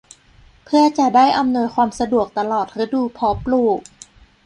[0.65, 3.79] เพื่อจะได้อำนวยความสะดวกตลอดฤดูเพาะปลูก